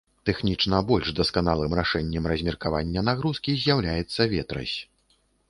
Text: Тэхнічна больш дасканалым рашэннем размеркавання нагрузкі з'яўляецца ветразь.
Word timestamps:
Тэхнічна 0.27 0.77
больш 0.91 1.11
дасканалым 1.19 1.75
рашэннем 1.79 2.23
размеркавання 2.33 3.05
нагрузкі 3.11 3.57
з'яўляецца 3.67 4.21
ветразь. 4.35 4.77